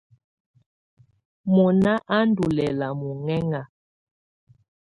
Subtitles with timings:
[1.53, 3.61] Mɔ̀na á ndù lɛ̀la mɔ̀ŋɛ̀ŋa.